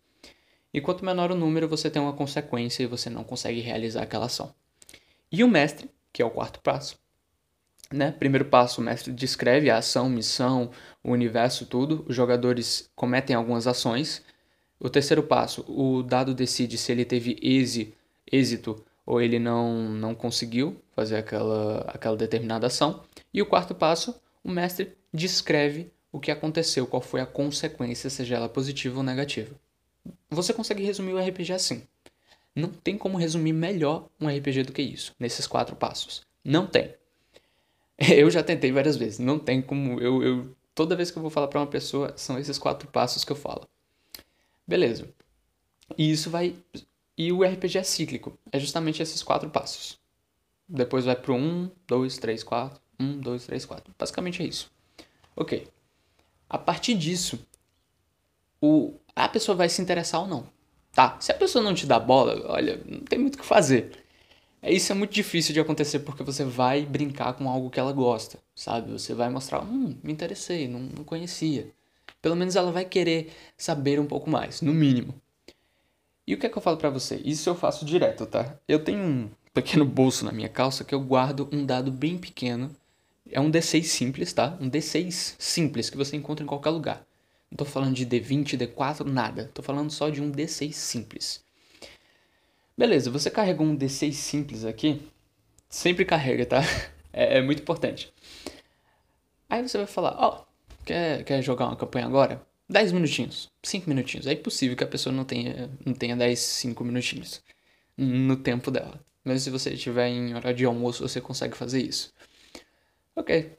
E 0.73 0.81
quanto 0.81 1.05
menor 1.05 1.33
o 1.33 1.35
número, 1.35 1.67
você 1.67 1.91
tem 1.91 2.01
uma 2.01 2.13
consequência 2.13 2.83
e 2.83 2.87
você 2.87 3.09
não 3.09 3.25
consegue 3.25 3.61
realizar 3.61 4.03
aquela 4.03 4.27
ação. 4.27 4.55
E 5.33 5.43
o 5.43 5.49
mestre, 5.49 5.91
que 6.13 6.21
é 6.23 6.25
o 6.25 6.31
quarto 6.31 6.61
passo. 6.61 6.99
Né? 7.93 8.13
Primeiro 8.13 8.45
passo, 8.45 8.81
o 8.81 8.85
mestre 8.85 9.13
descreve 9.13 9.69
a 9.69 9.79
ação, 9.79 10.09
missão, 10.09 10.71
o 11.03 11.11
universo, 11.11 11.67
tudo. 11.67 12.05
Os 12.09 12.15
jogadores 12.15 12.91
cometem 12.95 13.35
algumas 13.35 13.67
ações. 13.67 14.23
O 14.79 14.89
terceiro 14.89 15.23
passo, 15.23 15.65
o 15.67 16.03
dado 16.03 16.35
decide 16.35 16.79
se 16.79 16.93
ele 16.93 17.05
teve 17.05 17.37
êxito 18.31 18.85
ou 19.11 19.21
ele 19.21 19.41
não, 19.41 19.89
não 19.89 20.15
conseguiu 20.15 20.81
fazer 20.95 21.17
aquela, 21.17 21.81
aquela 21.89 22.17
determinada 22.17 22.69
ação. 22.69 23.03
E 23.35 23.43
o 23.43 23.47
quarto 23.47 23.75
passo, 23.75 24.15
o 24.45 24.49
mestre 24.49 24.93
descreve 25.13 25.91
o 26.13 26.21
que 26.21 26.31
aconteceu, 26.31 26.87
qual 26.87 27.03
foi 27.03 27.21
a 27.21 27.27
consequência, 27.27 28.09
seja 28.09 28.37
ela 28.37 28.49
positiva 28.49 28.99
ou 28.99 29.03
negativa. 29.03 29.53
Você 30.31 30.53
consegue 30.53 30.85
resumir 30.85 31.13
o 31.13 31.19
RPG 31.19 31.53
assim. 31.53 31.83
Não 32.55 32.69
tem 32.69 32.97
como 32.97 33.19
resumir 33.19 33.53
melhor 33.53 34.09
um 34.21 34.29
RPG 34.29 34.63
do 34.63 34.73
que 34.73 34.81
isso, 34.81 35.13
nesses 35.19 35.45
quatro 35.45 35.75
passos. 35.75 36.23
Não 36.45 36.65
tem. 36.65 36.95
Eu 37.99 38.31
já 38.31 38.45
tentei 38.45 38.71
várias 38.71 38.97
vezes, 38.97 39.19
não 39.19 39.41
tem 39.41 39.61
como. 39.61 40.01
Eu, 40.01 40.23
eu 40.23 40.57
toda 40.73 40.95
vez 40.95 41.11
que 41.11 41.19
eu 41.19 41.23
vou 41.23 41.33
falar 41.33 41.49
para 41.49 41.59
uma 41.59 41.67
pessoa, 41.67 42.15
são 42.17 42.39
esses 42.39 42.59
quatro 42.59 42.87
passos 42.87 43.25
que 43.25 43.33
eu 43.33 43.37
falo. 43.37 43.69
Beleza. 44.65 45.09
E 45.99 46.13
isso 46.13 46.31
vai. 46.31 46.55
E 47.21 47.31
o 47.33 47.45
RPG 47.45 47.77
é 47.77 47.83
cíclico. 47.83 48.39
É 48.51 48.59
justamente 48.59 49.03
esses 49.03 49.23
quatro 49.23 49.51
passos. 49.51 49.99
Depois 50.67 51.05
vai 51.05 51.15
pro 51.15 51.35
1, 51.35 51.71
2, 51.87 52.17
3, 52.17 52.43
4. 52.43 52.81
1, 52.99 53.19
2, 53.21 53.45
3, 53.45 53.67
4. 53.67 53.95
Basicamente 53.99 54.43
é 54.43 54.47
isso. 54.47 54.73
Ok. 55.37 55.69
A 56.49 56.57
partir 56.57 56.95
disso, 56.95 57.39
o, 58.59 58.95
a 59.15 59.29
pessoa 59.29 59.55
vai 59.55 59.69
se 59.69 59.83
interessar 59.83 60.23
ou 60.23 60.27
não. 60.27 60.47
Tá? 60.95 61.19
Se 61.21 61.31
a 61.31 61.35
pessoa 61.35 61.63
não 61.63 61.75
te 61.75 61.85
dá 61.85 62.01
bola, 62.01 62.43
olha, 62.51 62.83
não 62.87 63.01
tem 63.01 63.19
muito 63.19 63.35
o 63.35 63.39
que 63.39 63.45
fazer. 63.45 64.03
É, 64.63 64.73
isso 64.73 64.91
é 64.91 64.95
muito 64.95 65.13
difícil 65.13 65.53
de 65.53 65.61
acontecer 65.61 65.99
porque 65.99 66.23
você 66.23 66.43
vai 66.43 66.87
brincar 66.87 67.35
com 67.35 67.51
algo 67.51 67.69
que 67.69 67.79
ela 67.79 67.93
gosta, 67.93 68.39
sabe? 68.55 68.93
Você 68.93 69.13
vai 69.13 69.29
mostrar, 69.29 69.61
hum, 69.63 69.95
me 70.03 70.11
interessei, 70.11 70.67
não, 70.67 70.81
não 70.81 71.05
conhecia. 71.05 71.71
Pelo 72.23 72.35
menos 72.35 72.57
ela 72.57 72.73
vai 72.73 72.87
querer 72.87 73.31
saber 73.59 74.01
um 74.01 74.07
pouco 74.07 74.31
mais, 74.31 74.63
no 74.63 74.73
mínimo. 74.73 75.21
E 76.31 76.35
o 76.35 76.39
que 76.39 76.47
é 76.47 76.49
que 76.49 76.57
eu 76.57 76.63
falo 76.63 76.77
para 76.77 76.91
você? 76.91 77.21
Isso 77.25 77.51
eu 77.51 77.57
faço 77.57 77.85
direto, 77.85 78.25
tá? 78.25 78.55
Eu 78.69 78.79
tenho 78.85 79.01
um 79.01 79.31
pequeno 79.53 79.85
bolso 79.85 80.25
na 80.25 80.31
minha 80.31 80.49
calça 80.49 80.85
que 80.85 80.95
eu 80.95 81.01
guardo 81.01 81.49
um 81.51 81.67
dado 81.67 81.91
bem 81.91 82.17
pequeno 82.17 82.71
é 83.29 83.41
um 83.41 83.51
D6 83.51 83.83
simples, 83.83 84.33
tá? 84.33 84.57
Um 84.61 84.71
D6 84.71 85.35
simples 85.37 85.91
que 85.91 85.97
você 85.97 86.15
encontra 86.15 86.45
em 86.45 86.47
qualquer 86.47 86.71
lugar. 86.71 87.05
Não 87.51 87.57
tô 87.57 87.65
falando 87.65 87.97
de 87.97 88.07
D20, 88.07 88.57
D4, 88.57 89.05
nada. 89.07 89.51
Tô 89.53 89.61
falando 89.61 89.91
só 89.91 90.09
de 90.09 90.23
um 90.23 90.31
D6 90.31 90.71
simples. 90.71 91.43
Beleza, 92.79 93.11
você 93.11 93.29
carregou 93.29 93.67
um 93.67 93.77
D6 93.77 94.13
simples 94.13 94.65
aqui. 94.65 95.03
Sempre 95.69 96.05
carrega, 96.05 96.47
tá? 96.47 96.61
É, 97.13 97.39
é 97.39 97.43
muito 97.43 97.61
importante. 97.61 98.15
Aí 99.49 99.61
você 99.67 99.77
vai 99.77 99.87
falar, 99.89 100.15
ó, 100.17 100.29
oh, 100.39 100.85
quer, 100.85 101.25
quer 101.25 101.43
jogar 101.43 101.67
uma 101.67 101.75
campanha 101.75 102.07
agora? 102.07 102.41
10 102.71 102.93
minutinhos, 102.93 103.51
5 103.65 103.89
minutinhos. 103.89 104.29
É 104.29 104.33
impossível 104.33 104.77
que 104.77 104.85
a 104.85 104.87
pessoa 104.87 105.13
não 105.13 105.25
tenha, 105.25 105.69
não 105.85 105.93
tenha 105.93 106.17
10, 106.17 106.39
5 106.39 106.85
minutinhos 106.85 107.43
no 107.99 108.37
tempo 108.37 108.71
dela. 108.71 109.01
Mas 109.25 109.43
se 109.43 109.51
você 109.51 109.71
estiver 109.71 110.09
em 110.09 110.35
hora 110.35 110.55
de 110.55 110.65
almoço, 110.65 111.07
você 111.07 111.21
consegue 111.21 111.57
fazer 111.57 111.83
isso. 111.83 112.15
Ok. 113.17 113.59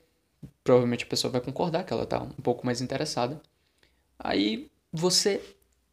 Provavelmente 0.63 1.03
a 1.03 1.07
pessoa 1.07 1.29
vai 1.29 1.41
concordar 1.41 1.83
que 1.83 1.91
ela 1.91 2.05
tá 2.05 2.21
um 2.21 2.29
pouco 2.29 2.65
mais 2.65 2.79
interessada. 2.79 3.41
Aí 4.17 4.71
você 4.93 5.41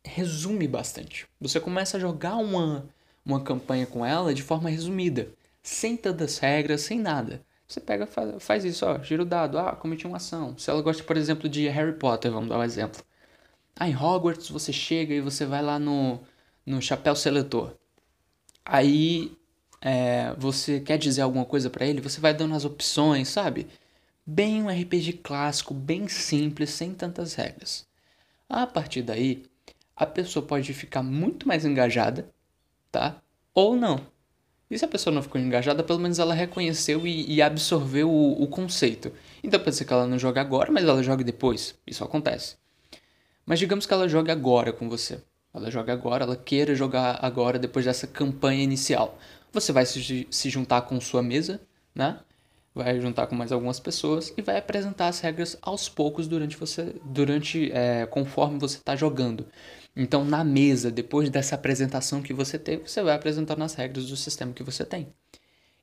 resume 0.05 0.69
bastante. 0.69 1.27
Você 1.41 1.59
começa 1.59 1.97
a 1.97 2.01
jogar 2.01 2.37
uma, 2.37 2.89
uma 3.27 3.43
campanha 3.43 3.85
com 3.85 4.07
ela 4.07 4.33
de 4.33 4.43
forma 4.43 4.71
resumida, 4.71 5.29
sem 5.61 5.97
tantas 5.97 6.39
regras, 6.39 6.83
sem 6.83 7.01
nada. 7.01 7.45
Você 7.69 7.81
pega, 7.81 8.07
faz, 8.07 8.43
faz 8.43 8.65
isso, 8.65 8.87
ó, 8.87 8.99
gira 9.03 9.23
o 9.23 9.27
dado, 9.27 9.59
ah, 9.59 9.77
cometi 9.77 10.07
uma 10.07 10.17
ação. 10.17 10.57
Se 10.57 10.71
ela 10.71 10.81
gosta, 10.81 11.05
por 11.05 11.17
exemplo, 11.19 11.49
de 11.49 11.69
Harry 11.69 11.93
Potter, 11.93 12.33
vamos 12.33 12.49
dar 12.49 12.59
um 12.59 12.63
exemplo. 12.65 13.03
Ah, 13.77 13.89
em 13.89 13.95
Hogwarts 13.97 14.49
você 14.51 14.73
chega 14.73 15.15
e 15.15 15.21
você 15.21 15.45
vai 15.47 15.63
lá 15.63 15.79
no, 15.79 16.21
no 16.67 16.81
chapéu 16.81 17.15
seletor. 17.15 17.75
Aí 18.65 19.37
é, 19.83 20.35
você 20.39 20.81
quer 20.81 20.99
dizer 20.99 21.23
alguma 21.23 21.45
coisa 21.45 21.71
para 21.71 21.87
ele, 21.87 22.01
você 22.01 22.21
vai 22.21 22.35
dando 22.35 22.55
as 22.55 22.65
opções, 22.65 23.29
sabe? 23.29 23.69
Bem 24.27 24.63
um 24.63 24.71
RPG 24.71 25.15
clássico, 25.23 25.75
bem 25.75 26.09
simples, 26.09 26.71
sem 26.71 26.95
tantas 26.95 27.35
regras. 27.35 27.87
A 28.49 28.67
partir 28.67 29.03
daí, 29.03 29.45
a 29.97 30.07
pessoa 30.07 30.45
pode 30.47 30.73
ficar 30.75 31.03
muito 31.03 31.47
mais 31.49 31.65
engajada, 31.65 32.31
tá? 32.91 33.21
Ou 33.55 33.77
não. 33.77 34.07
E 34.71 34.79
se 34.79 34.85
a 34.85 34.89
pessoa 34.89 35.15
não 35.15 35.23
ficou 35.23 35.41
engajada, 35.41 35.83
pelo 35.83 35.99
menos 35.99 36.19
ela 36.19 36.35
reconheceu 36.35 37.07
e, 37.07 37.33
e 37.33 37.41
absorveu 37.41 38.11
o, 38.11 38.43
o, 38.43 38.47
conceito. 38.47 39.11
Então 39.43 39.59
pode 39.59 39.77
ser 39.77 39.87
que 39.87 39.93
ela 39.93 40.07
não 40.07 40.19
jogue 40.19 40.39
agora, 40.39 40.71
mas 40.71 40.85
ela 40.85 41.03
jogue 41.03 41.25
depois. 41.25 41.75
Isso 41.87 42.05
acontece. 42.05 42.57
Mas 43.47 43.59
digamos 43.59 43.87
que 43.87 43.95
ela 43.95 44.09
jogue 44.09 44.31
agora 44.31 44.73
com 44.73 44.89
você. 44.89 45.23
Ela 45.55 45.71
joga 45.71 45.93
agora, 45.93 46.25
ela 46.25 46.37
queira 46.37 46.75
jogar 46.75 47.19
agora 47.23 47.59
depois 47.59 47.87
dessa 47.87 48.07
campanha 48.07 48.63
inicial. 48.63 49.19
Você 49.53 49.73
vai 49.73 49.87
se, 49.87 50.29
se 50.31 50.51
juntar 50.51 50.83
com 50.83 51.01
sua 51.01 51.23
mesa, 51.23 51.61
né? 51.95 52.21
Vai 52.75 53.01
juntar 53.01 53.27
com 53.27 53.35
mais 53.35 53.51
algumas 53.51 53.81
pessoas 53.81 54.33
e 54.37 54.43
vai 54.43 54.59
apresentar 54.59 55.09
as 55.09 55.21
regras 55.21 55.57
aos 55.63 55.89
poucos 55.89 56.29
durante 56.29 56.57
você, 56.57 56.95
durante 57.03 57.73
é, 57.73 58.07
conforme 58.07 58.59
você 58.59 58.77
está 58.77 58.95
jogando. 58.95 59.47
Então, 60.01 60.25
na 60.25 60.45
mesa, 60.45 60.93
depois 60.93 61.29
dessa 61.29 61.57
apresentação 61.57 62.23
que 62.23 62.33
você 62.33 62.57
teve, 62.57 62.89
você 62.89 63.03
vai 63.03 63.17
apresentando 63.17 63.65
as 63.65 63.75
regras 63.75 64.07
do 64.07 64.17
sistema 64.17 64.53
que 64.53 64.63
você 64.63 64.85
tem. 64.85 65.13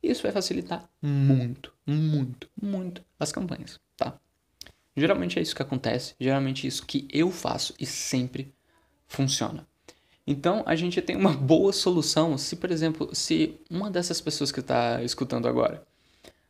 Isso 0.01 0.23
vai 0.23 0.31
facilitar 0.31 0.89
muito, 1.01 1.73
muito, 1.85 2.49
muito 2.59 3.03
as 3.19 3.33
campanhas, 3.33 3.77
tá? 3.97 4.17
Geralmente 4.95 5.37
é 5.37 5.41
isso 5.41 5.53
que 5.53 5.61
acontece, 5.61 6.15
geralmente 6.17 6.65
é 6.65 6.69
isso 6.69 6.85
que 6.85 7.05
eu 7.11 7.29
faço 7.29 7.75
e 7.77 7.85
sempre 7.85 8.53
funciona. 9.05 9.67
Então 10.25 10.63
a 10.65 10.77
gente 10.77 11.01
tem 11.01 11.17
uma 11.17 11.33
boa 11.33 11.73
solução 11.73 12.37
se, 12.37 12.55
por 12.55 12.71
exemplo, 12.71 13.13
se 13.13 13.59
uma 13.69 13.91
dessas 13.91 14.21
pessoas 14.21 14.49
que 14.49 14.61
está 14.61 15.03
escutando 15.03 15.45
agora, 15.45 15.85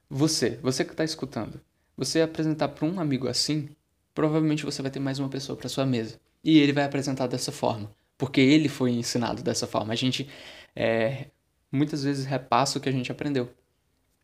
você, 0.07 0.60
você 0.62 0.86
que 0.86 0.91
está 0.91 1.03
escutando, 1.03 1.60
você 1.98 2.22
apresentar 2.22 2.67
para 2.67 2.86
um 2.86 3.00
amigo 3.00 3.27
assim, 3.27 3.69
provavelmente 4.13 4.63
você 4.63 4.84
vai 4.84 4.91
ter 4.91 5.00
mais 5.00 5.17
uma 5.17 5.29
pessoa 5.29 5.57
para 5.57 5.67
sua 5.67 5.86
mesa 5.86 6.19
e 6.46 6.60
ele 6.60 6.72
vai 6.72 6.84
apresentar 6.86 7.28
dessa 7.28 7.52
forma. 7.52 7.92
porque 8.18 8.40
ele 8.40 8.70
foi 8.70 8.92
ensinado 8.92 9.44
dessa 9.44 9.68
forma. 9.68 9.92
A 9.92 9.96
gente 9.96 10.30
é, 10.74 11.25
muitas 11.70 12.04
vezes 12.04 12.25
repassa 12.25 12.78
o 12.78 12.82
que 12.82 12.88
a 12.88 12.92
gente 12.92 13.12
aprendeu 13.12 13.52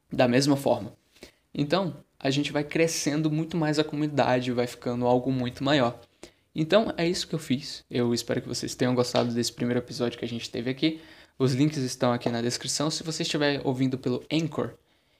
da 0.10 0.28
mesma 0.30 0.56
forma. 0.56 0.94
Então, 1.54 1.98
a 2.18 2.30
gente 2.30 2.54
vai 2.54 2.64
crescendo 2.64 3.30
muito 3.30 3.58
mais 3.58 3.80
a 3.80 3.84
comunidade, 3.84 4.52
vai 4.54 4.68
ficando 4.68 5.06
algo 5.06 5.30
muito 5.32 5.62
maior. 5.64 6.00
Então, 6.56 6.94
é 6.98 7.08
isso 7.08 7.28
que 7.28 7.36
eu 7.36 7.40
fiz. 7.40 7.84
Eu 7.90 8.14
espero 8.14 8.42
que 8.42 8.48
vocês 8.48 8.76
tenham 8.76 8.96
gostado 8.96 9.34
desse 9.34 9.52
primeiro 9.52 9.80
episódio 9.80 10.18
que 10.18 10.26
a 10.26 10.28
gente 10.28 10.50
teve 10.50 10.70
aqui. 10.70 11.02
Os 11.38 11.54
links 11.54 11.80
estão 11.80 12.14
aqui 12.14 12.30
na 12.30 12.42
descrição. 12.42 12.90
Se 12.90 13.04
você 13.04 13.24
estiver 13.24 13.62
ouvindo 13.66 13.98
pelo 13.98 14.24
Anchor 14.32 14.76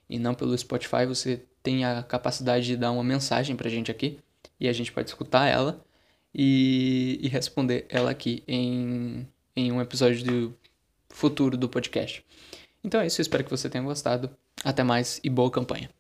e 0.10 0.18
não 0.18 0.34
pelo 0.34 0.58
Spotify, 0.58 1.06
você 1.06 1.44
tem 1.64 1.84
a 1.84 2.04
capacidade 2.04 2.66
de 2.66 2.78
dar 2.78 2.92
uma 2.92 3.04
mensagem 3.04 3.56
pra 3.56 3.70
gente 3.70 3.92
aqui 3.92 4.20
e 4.60 4.70
a 4.70 4.74
gente 4.74 4.92
pode 4.94 5.10
escutar 5.10 5.48
ela 5.48 5.84
e, 6.34 7.20
e 7.22 7.28
responder 7.28 7.86
ela 7.90 8.12
aqui 8.12 8.44
em, 8.48 9.28
em 9.56 9.72
um 9.72 9.82
episódio 9.82 10.24
do 10.24 10.58
futuro 11.10 11.58
do 11.58 11.70
podcast. 11.70 12.24
Então 12.84 13.00
é 13.00 13.08
isso, 13.08 13.22
espero 13.22 13.44
que 13.44 13.52
você 13.52 13.70
tenha 13.70 13.84
gostado. 13.84 14.30
Até 14.64 14.84
mais 14.84 15.20
e 15.24 15.30
boa 15.30 15.50
campanha. 15.50 15.90